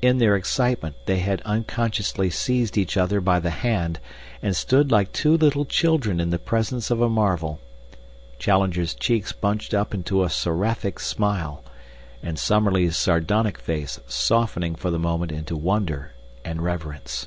In 0.00 0.18
their 0.18 0.36
excitement 0.36 0.94
they 1.06 1.18
had 1.18 1.42
unconsciously 1.42 2.30
seized 2.30 2.78
each 2.78 2.96
other 2.96 3.20
by 3.20 3.40
the 3.40 3.50
hand, 3.50 3.98
and 4.40 4.54
stood 4.54 4.92
like 4.92 5.10
two 5.10 5.36
little 5.36 5.64
children 5.64 6.20
in 6.20 6.30
the 6.30 6.38
presence 6.38 6.88
of 6.88 7.00
a 7.00 7.08
marvel, 7.08 7.60
Challenger's 8.38 8.94
cheeks 8.94 9.32
bunched 9.32 9.74
up 9.74 9.92
into 9.92 10.22
a 10.22 10.30
seraphic 10.30 11.00
smile, 11.00 11.64
and 12.22 12.38
Summerlee's 12.38 12.96
sardonic 12.96 13.58
face 13.58 13.98
softening 14.06 14.76
for 14.76 14.92
the 14.92 15.00
moment 15.00 15.32
into 15.32 15.56
wonder 15.56 16.12
and 16.44 16.62
reverence. 16.62 17.26